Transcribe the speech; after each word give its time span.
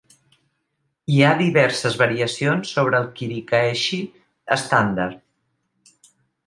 Hi 1.15 1.19
ha 1.27 1.33
diverses 1.41 1.99
variacions 2.03 2.73
sobre 2.79 3.03
el 3.03 3.07
kirikaeshi 3.21 4.01
estàndard. 4.59 6.15